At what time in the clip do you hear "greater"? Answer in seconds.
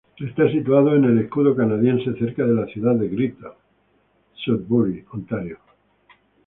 3.07-3.51